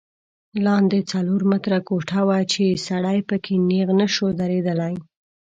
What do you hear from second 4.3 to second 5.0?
درېدلی.